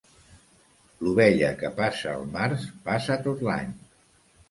[1.01, 3.81] L'ovella que passa el març passa tot l'any.